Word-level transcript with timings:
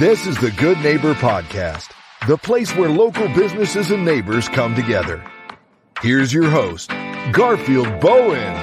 This 0.00 0.26
is 0.26 0.38
the 0.38 0.50
Good 0.52 0.78
Neighbor 0.78 1.12
Podcast, 1.12 1.90
the 2.26 2.38
place 2.38 2.74
where 2.74 2.88
local 2.88 3.28
businesses 3.34 3.90
and 3.90 4.02
neighbors 4.02 4.48
come 4.48 4.74
together. 4.74 5.22
Here's 6.00 6.32
your 6.32 6.48
host, 6.48 6.88
Garfield 7.32 8.00
Bowen. 8.00 8.54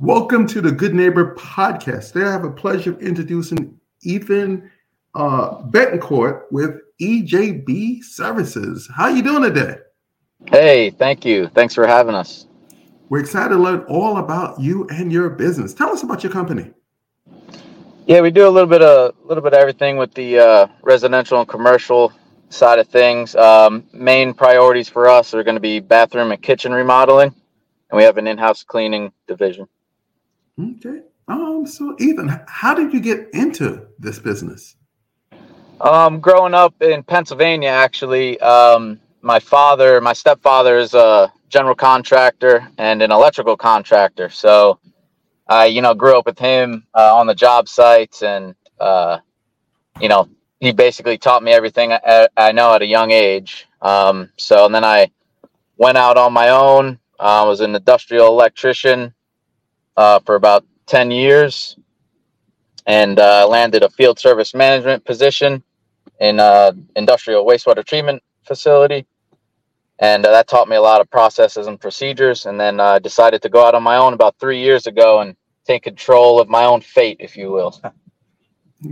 Welcome 0.00 0.48
to 0.48 0.60
the 0.60 0.72
Good 0.72 0.96
Neighbor 0.96 1.36
Podcast. 1.36 2.12
Today 2.12 2.26
I 2.26 2.32
have 2.32 2.42
a 2.42 2.50
pleasure 2.50 2.90
of 2.90 3.00
introducing 3.00 3.78
Ethan 4.02 4.68
uh, 5.14 5.62
Betancourt 5.62 6.42
with 6.50 6.72
EJB 7.00 8.02
Services. 8.02 8.90
How 8.92 9.06
you 9.06 9.22
doing 9.22 9.44
today? 9.44 9.76
Hey, 10.46 10.90
thank 10.90 11.24
you. 11.24 11.46
Thanks 11.54 11.72
for 11.72 11.86
having 11.86 12.16
us. 12.16 12.48
We're 13.12 13.20
excited 13.20 13.50
to 13.50 13.56
learn 13.56 13.80
all 13.90 14.16
about 14.16 14.58
you 14.58 14.88
and 14.88 15.12
your 15.12 15.28
business. 15.28 15.74
Tell 15.74 15.90
us 15.90 16.02
about 16.02 16.22
your 16.22 16.32
company. 16.32 16.70
Yeah, 18.06 18.22
we 18.22 18.30
do 18.30 18.48
a 18.48 18.48
little 18.48 18.70
bit 18.70 18.80
of 18.80 19.14
a 19.14 19.26
little 19.28 19.42
bit 19.42 19.52
of 19.52 19.58
everything 19.58 19.98
with 19.98 20.14
the 20.14 20.38
uh, 20.38 20.66
residential 20.80 21.38
and 21.38 21.46
commercial 21.46 22.10
side 22.48 22.78
of 22.78 22.88
things. 22.88 23.36
Um, 23.36 23.84
main 23.92 24.32
priorities 24.32 24.88
for 24.88 25.10
us 25.10 25.34
are 25.34 25.44
going 25.44 25.56
to 25.56 25.60
be 25.60 25.78
bathroom 25.78 26.32
and 26.32 26.40
kitchen 26.40 26.72
remodeling, 26.72 27.34
and 27.90 27.98
we 27.98 28.02
have 28.02 28.16
an 28.16 28.26
in-house 28.26 28.64
cleaning 28.64 29.12
division. 29.26 29.68
Okay. 30.58 31.02
Um. 31.28 31.66
So, 31.66 31.94
Ethan, 32.00 32.40
how 32.48 32.74
did 32.74 32.94
you 32.94 33.00
get 33.00 33.28
into 33.34 33.88
this 33.98 34.20
business? 34.20 34.74
Um, 35.82 36.18
growing 36.18 36.54
up 36.54 36.80
in 36.80 37.02
Pennsylvania, 37.02 37.68
actually, 37.68 38.40
um, 38.40 38.98
my 39.20 39.38
father, 39.38 40.00
my 40.00 40.14
stepfather, 40.14 40.78
is 40.78 40.94
a 40.94 41.30
general 41.52 41.74
contractor 41.74 42.66
and 42.78 43.02
an 43.02 43.12
electrical 43.12 43.56
contractor. 43.56 44.30
So 44.30 44.80
I, 45.46 45.66
you 45.66 45.82
know, 45.82 45.94
grew 45.94 46.18
up 46.18 46.24
with 46.24 46.38
him 46.38 46.86
uh, 46.94 47.14
on 47.14 47.26
the 47.26 47.34
job 47.34 47.68
sites, 47.68 48.22
and 48.22 48.54
uh, 48.80 49.18
you 50.00 50.08
know, 50.08 50.28
he 50.60 50.72
basically 50.72 51.18
taught 51.18 51.42
me 51.42 51.52
everything 51.52 51.92
I, 51.92 52.28
I 52.36 52.52
know 52.52 52.74
at 52.74 52.82
a 52.82 52.86
young 52.86 53.10
age. 53.10 53.66
Um, 53.82 54.30
so 54.38 54.64
and 54.64 54.74
then 54.74 54.84
I 54.84 55.10
went 55.76 55.98
out 55.98 56.16
on 56.16 56.32
my 56.32 56.48
own. 56.48 56.98
I 57.20 57.42
uh, 57.42 57.46
was 57.46 57.60
an 57.60 57.74
industrial 57.76 58.28
electrician 58.28 59.14
uh, 59.96 60.20
for 60.20 60.36
about 60.36 60.64
ten 60.86 61.10
years, 61.10 61.76
and 62.86 63.20
uh, 63.20 63.46
landed 63.46 63.82
a 63.82 63.90
field 63.90 64.18
service 64.18 64.54
management 64.54 65.04
position 65.04 65.62
in 66.18 66.40
uh, 66.40 66.72
industrial 66.96 67.44
wastewater 67.44 67.84
treatment 67.84 68.22
facility 68.44 69.06
and 70.02 70.26
uh, 70.26 70.32
that 70.32 70.48
taught 70.48 70.68
me 70.68 70.74
a 70.74 70.82
lot 70.82 71.00
of 71.00 71.08
processes 71.08 71.68
and 71.68 71.80
procedures. 71.80 72.44
And 72.46 72.60
then 72.60 72.80
i 72.80 72.96
uh, 72.96 72.98
decided 72.98 73.40
to 73.42 73.48
go 73.48 73.64
out 73.64 73.74
on 73.74 73.84
my 73.84 73.96
own 73.96 74.12
about 74.12 74.34
three 74.40 74.60
years 74.60 74.88
ago 74.88 75.20
and 75.20 75.36
take 75.64 75.84
control 75.84 76.40
of 76.40 76.48
my 76.48 76.64
own 76.64 76.80
fate 76.80 77.18
if 77.20 77.36
you 77.36 77.52
will. 77.52 77.80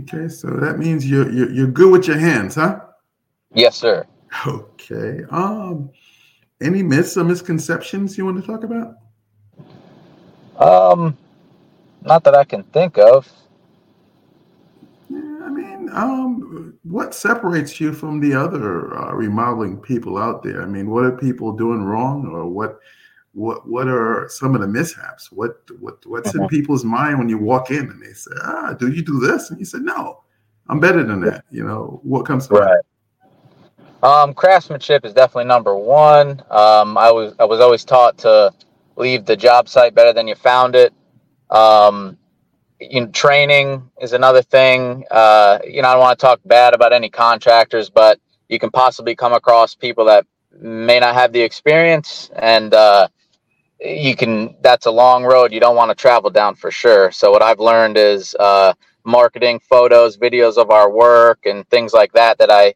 Okay 0.03 0.29
so 0.29 0.47
that 0.47 0.79
means 0.79 1.07
you're 1.07 1.29
you're, 1.29 1.51
you're 1.51 1.67
good 1.67 1.91
with 1.91 2.07
your 2.07 2.17
hands 2.17 2.55
huh? 2.55 2.79
Yes 3.53 3.75
sir. 3.75 4.07
Okay 4.47 5.23
um 5.29 5.89
any 6.61 6.81
myths 6.81 7.17
or 7.17 7.25
misconceptions 7.25 8.17
you 8.17 8.23
want 8.23 8.39
to 8.39 8.47
talk 8.47 8.63
about? 8.63 8.95
Um 10.57 11.17
not 12.03 12.23
that 12.23 12.35
i 12.35 12.45
can 12.45 12.63
think 12.63 12.97
of. 12.97 13.29
Yeah, 15.09 15.39
I 15.43 15.49
mean 15.49 15.89
um, 15.91 16.30
what 16.83 17.13
separates 17.13 17.79
you 17.79 17.93
from 17.93 18.19
the 18.19 18.33
other 18.33 18.97
uh, 18.97 19.13
remodeling 19.13 19.77
people 19.77 20.17
out 20.17 20.43
there? 20.43 20.61
I 20.63 20.65
mean, 20.65 20.89
what 20.89 21.03
are 21.03 21.11
people 21.11 21.51
doing 21.51 21.83
wrong, 21.83 22.27
or 22.27 22.47
what, 22.47 22.79
what, 23.33 23.67
what 23.67 23.87
are 23.87 24.27
some 24.29 24.55
of 24.55 24.61
the 24.61 24.67
mishaps? 24.67 25.31
What, 25.31 25.61
what, 25.79 26.05
what's 26.05 26.33
in 26.33 26.41
uh-huh. 26.41 26.47
people's 26.47 26.83
mind 26.83 27.19
when 27.19 27.29
you 27.29 27.37
walk 27.37 27.69
in 27.69 27.89
and 27.89 28.01
they 28.01 28.13
say, 28.13 28.31
"Ah, 28.43 28.73
do 28.73 28.91
you 28.91 29.03
do 29.03 29.19
this?" 29.19 29.51
And 29.51 29.59
you 29.59 29.65
say, 29.65 29.79
"No, 29.79 30.23
I'm 30.67 30.79
better 30.79 31.03
than 31.03 31.21
that." 31.21 31.45
You 31.51 31.63
know, 31.63 31.99
what 32.03 32.25
comes 32.25 32.47
to 32.47 32.55
right. 32.55 32.79
Um, 34.03 34.33
craftsmanship 34.33 35.05
is 35.05 35.13
definitely 35.13 35.45
number 35.45 35.75
one. 35.75 36.41
Um, 36.49 36.97
I 36.97 37.11
was 37.11 37.35
I 37.39 37.45
was 37.45 37.59
always 37.59 37.85
taught 37.85 38.17
to 38.19 38.51
leave 38.95 39.25
the 39.25 39.37
job 39.37 39.69
site 39.69 39.93
better 39.93 40.13
than 40.13 40.27
you 40.27 40.33
found 40.33 40.75
it. 40.75 40.91
Um, 41.51 42.17
you 42.81 43.01
know, 43.01 43.07
training 43.07 43.91
is 44.01 44.13
another 44.13 44.41
thing. 44.41 45.05
Uh, 45.11 45.59
you 45.65 45.81
know, 45.83 45.89
I 45.89 45.93
don't 45.93 46.01
want 46.01 46.19
to 46.19 46.25
talk 46.25 46.41
bad 46.45 46.73
about 46.73 46.93
any 46.93 47.09
contractors, 47.09 47.89
but 47.89 48.19
you 48.49 48.59
can 48.59 48.71
possibly 48.71 49.15
come 49.15 49.33
across 49.33 49.75
people 49.75 50.05
that 50.05 50.25
may 50.59 50.99
not 50.99 51.13
have 51.13 51.31
the 51.31 51.41
experience, 51.41 52.31
and 52.35 52.73
uh, 52.73 53.07
you 53.79 54.15
can. 54.15 54.55
That's 54.61 54.87
a 54.87 54.91
long 54.91 55.23
road 55.23 55.53
you 55.53 55.59
don't 55.59 55.75
want 55.75 55.91
to 55.91 55.95
travel 55.95 56.31
down 56.31 56.55
for 56.55 56.71
sure. 56.71 57.11
So 57.11 57.31
what 57.31 57.43
I've 57.43 57.59
learned 57.59 57.97
is 57.97 58.35
uh, 58.39 58.73
marketing, 59.05 59.61
photos, 59.61 60.17
videos 60.17 60.57
of 60.57 60.71
our 60.71 60.91
work, 60.91 61.45
and 61.45 61.67
things 61.69 61.93
like 61.93 62.13
that 62.13 62.39
that 62.39 62.51
I 62.51 62.73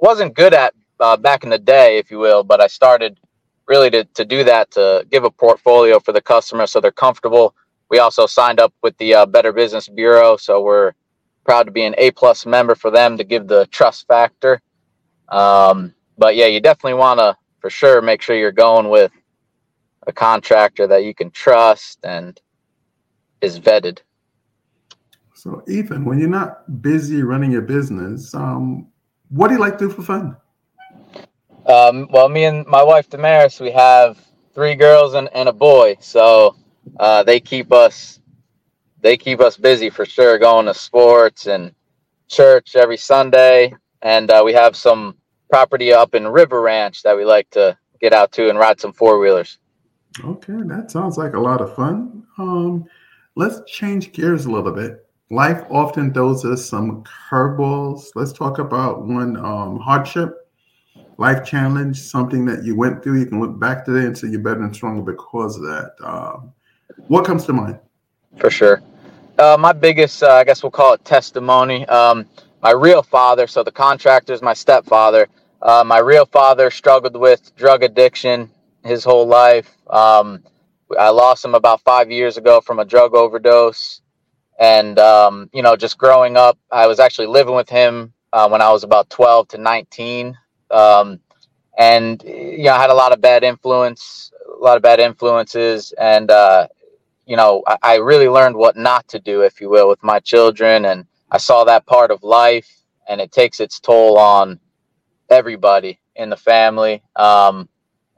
wasn't 0.00 0.34
good 0.34 0.54
at 0.54 0.74
uh, 1.00 1.16
back 1.16 1.44
in 1.44 1.50
the 1.50 1.58
day, 1.58 1.98
if 1.98 2.10
you 2.10 2.18
will. 2.18 2.44
But 2.44 2.60
I 2.60 2.68
started 2.68 3.18
really 3.66 3.90
to 3.90 4.04
to 4.14 4.24
do 4.24 4.44
that 4.44 4.70
to 4.72 5.04
give 5.10 5.24
a 5.24 5.30
portfolio 5.30 5.98
for 5.98 6.12
the 6.12 6.22
customer 6.22 6.66
so 6.68 6.80
they're 6.80 6.92
comfortable 6.92 7.54
we 7.92 7.98
also 7.98 8.24
signed 8.24 8.58
up 8.58 8.72
with 8.82 8.96
the 8.96 9.14
uh, 9.14 9.26
Better 9.26 9.52
Business 9.52 9.86
Bureau, 9.86 10.38
so 10.38 10.62
we're 10.62 10.92
proud 11.44 11.64
to 11.64 11.70
be 11.70 11.84
an 11.84 11.94
A 11.98 12.10
plus 12.10 12.46
member 12.46 12.74
for 12.74 12.90
them 12.90 13.18
to 13.18 13.22
give 13.22 13.46
the 13.46 13.66
trust 13.66 14.06
factor. 14.08 14.62
Um, 15.28 15.94
but 16.16 16.34
yeah, 16.34 16.46
you 16.46 16.58
definitely 16.58 16.94
want 16.94 17.20
to 17.20 17.36
for 17.60 17.68
sure 17.68 18.00
make 18.00 18.22
sure 18.22 18.34
you're 18.34 18.50
going 18.50 18.88
with 18.88 19.12
a 20.06 20.12
contractor 20.12 20.86
that 20.86 21.04
you 21.04 21.14
can 21.14 21.30
trust 21.30 21.98
and 22.02 22.40
is 23.42 23.60
vetted. 23.60 23.98
So, 25.34 25.62
Ethan, 25.68 26.06
when 26.06 26.18
you're 26.18 26.30
not 26.30 26.80
busy 26.80 27.22
running 27.22 27.52
your 27.52 27.62
business, 27.62 28.34
um, 28.34 28.88
what 29.28 29.48
do 29.48 29.54
you 29.54 29.60
like 29.60 29.76
to 29.78 29.88
do 29.88 29.90
for 29.90 30.02
fun? 30.02 30.36
Um, 31.66 32.08
well, 32.10 32.30
me 32.30 32.44
and 32.44 32.66
my 32.66 32.82
wife 32.82 33.10
Damaris, 33.10 33.60
we 33.60 33.70
have 33.72 34.18
three 34.54 34.76
girls 34.76 35.12
and, 35.12 35.28
and 35.34 35.48
a 35.48 35.52
boy. 35.52 35.96
So 36.00 36.56
uh, 36.98 37.22
they 37.22 37.40
keep 37.40 37.72
us 37.72 38.20
they 39.00 39.16
keep 39.16 39.40
us 39.40 39.56
busy 39.56 39.90
for 39.90 40.06
sure 40.06 40.38
going 40.38 40.66
to 40.66 40.74
sports 40.74 41.46
and 41.46 41.74
church 42.28 42.76
every 42.76 42.96
sunday. 42.96 43.74
And 44.02 44.30
uh, 44.30 44.42
we 44.44 44.52
have 44.52 44.76
some 44.76 45.16
property 45.50 45.92
up 45.92 46.14
in 46.14 46.26
river 46.28 46.60
ranch 46.60 47.02
that 47.02 47.16
we 47.16 47.24
like 47.24 47.50
to 47.50 47.76
get 48.00 48.12
out 48.12 48.32
to 48.32 48.48
and 48.48 48.58
ride 48.58 48.80
some 48.80 48.92
four-wheelers. 48.92 49.58
Okay 50.24 50.54
that 50.66 50.90
sounds 50.90 51.16
like 51.16 51.34
a 51.34 51.40
lot 51.40 51.60
of 51.60 51.74
fun. 51.74 52.24
Um, 52.38 52.84
let's 53.34 53.60
change 53.70 54.12
gears 54.12 54.46
a 54.46 54.50
little 54.50 54.72
bit. 54.72 55.06
Life 55.30 55.62
often 55.70 56.12
throws 56.12 56.44
us 56.44 56.64
some 56.64 57.02
curveballs. 57.04 58.10
Let's 58.14 58.32
talk 58.32 58.58
about 58.58 59.06
one 59.06 59.36
um, 59.36 59.78
hardship 59.78 60.42
life 61.18 61.44
challenge 61.44 62.00
something 62.00 62.44
that 62.46 62.64
you 62.64 62.76
went 62.76 63.02
through. 63.02 63.20
You 63.20 63.26
can 63.26 63.40
look 63.40 63.58
back 63.58 63.84
today 63.84 64.06
and 64.06 64.16
say 64.16 64.28
you're 64.28 64.40
better 64.40 64.62
and 64.62 64.74
stronger 64.74 65.02
because 65.02 65.56
of 65.56 65.62
that. 65.62 65.92
Um, 66.02 66.52
what 67.08 67.24
comes 67.24 67.44
to 67.46 67.52
mind? 67.52 67.78
For 68.38 68.50
sure. 68.50 68.82
Uh, 69.38 69.56
my 69.58 69.72
biggest, 69.72 70.22
uh, 70.22 70.32
I 70.32 70.44
guess 70.44 70.62
we'll 70.62 70.70
call 70.70 70.94
it 70.94 71.04
testimony. 71.04 71.86
Um, 71.86 72.26
my 72.62 72.70
real 72.70 73.02
father, 73.02 73.46
so 73.46 73.62
the 73.62 73.72
contractor 73.72 74.32
is 74.32 74.42
my 74.42 74.54
stepfather. 74.54 75.28
Uh, 75.60 75.82
my 75.84 75.98
real 75.98 76.26
father 76.26 76.70
struggled 76.70 77.16
with 77.16 77.54
drug 77.56 77.82
addiction 77.82 78.50
his 78.84 79.04
whole 79.04 79.26
life. 79.26 79.76
Um, 79.88 80.42
I 80.98 81.08
lost 81.10 81.44
him 81.44 81.54
about 81.54 81.80
five 81.82 82.10
years 82.10 82.36
ago 82.36 82.60
from 82.60 82.78
a 82.78 82.84
drug 82.84 83.14
overdose. 83.14 84.00
And, 84.58 84.98
um, 84.98 85.50
you 85.52 85.62
know, 85.62 85.76
just 85.76 85.98
growing 85.98 86.36
up, 86.36 86.58
I 86.70 86.86
was 86.86 87.00
actually 87.00 87.26
living 87.26 87.54
with 87.54 87.68
him 87.68 88.12
uh, 88.32 88.48
when 88.48 88.60
I 88.60 88.70
was 88.70 88.84
about 88.84 89.10
12 89.10 89.48
to 89.48 89.58
19. 89.58 90.36
Um, 90.70 91.20
and, 91.78 92.22
you 92.22 92.64
know, 92.64 92.74
I 92.74 92.80
had 92.80 92.90
a 92.90 92.94
lot 92.94 93.12
of 93.12 93.20
bad 93.20 93.44
influence, 93.44 94.30
a 94.46 94.62
lot 94.62 94.76
of 94.76 94.82
bad 94.82 95.00
influences. 95.00 95.92
And, 95.98 96.30
uh, 96.30 96.68
you 97.26 97.36
know, 97.36 97.62
I, 97.66 97.76
I 97.82 97.94
really 97.96 98.28
learned 98.28 98.56
what 98.56 98.76
not 98.76 99.08
to 99.08 99.18
do, 99.18 99.42
if 99.42 99.60
you 99.60 99.70
will, 99.70 99.88
with 99.88 100.02
my 100.02 100.20
children. 100.20 100.84
And 100.86 101.06
I 101.30 101.38
saw 101.38 101.64
that 101.64 101.86
part 101.86 102.10
of 102.10 102.22
life 102.22 102.70
and 103.08 103.20
it 103.20 103.32
takes 103.32 103.60
its 103.60 103.80
toll 103.80 104.18
on 104.18 104.58
everybody 105.30 106.00
in 106.16 106.30
the 106.30 106.36
family. 106.36 107.02
Um, 107.16 107.68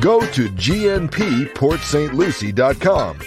go 0.00 0.20
to 0.20 0.48
gnpportstlucie.com. 0.50 3.18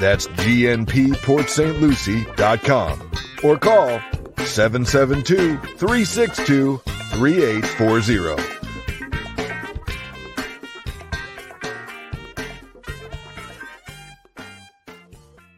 That's 0.00 0.26
gnpportstlucie.com 0.28 3.10
or 3.44 3.58
call 3.58 4.00
772 4.46 5.58
362 5.58 6.78
3840. 6.78 8.53